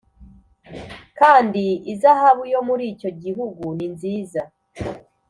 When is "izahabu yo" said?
1.93-2.61